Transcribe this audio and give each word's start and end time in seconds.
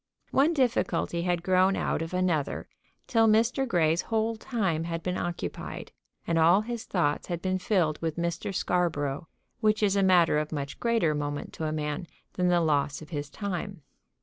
One 0.31 0.55
difficulty 0.55 1.21
had 1.21 1.43
grown 1.43 1.75
out 1.75 2.01
of 2.01 2.11
another 2.11 2.67
till 3.05 3.27
Mr. 3.27 3.67
Grey's 3.67 4.01
whole 4.01 4.35
time 4.35 4.85
had 4.85 5.03
been 5.03 5.15
occupied; 5.15 5.91
and 6.25 6.39
all 6.39 6.61
his 6.61 6.85
thoughts 6.85 7.27
had 7.27 7.39
been 7.39 7.59
filled 7.59 8.01
with 8.01 8.17
Mr. 8.17 8.51
Scarborough, 8.51 9.27
which 9.59 9.83
is 9.83 9.95
a 9.95 10.01
matter 10.01 10.39
of 10.39 10.51
much 10.51 10.79
greater 10.79 11.13
moment 11.13 11.53
to 11.53 11.65
a 11.65 11.71
man 11.71 12.07
than 12.33 12.47
the 12.47 12.61
loss 12.61 13.03
of 13.03 13.09
his 13.09 13.29
time. 13.29 13.83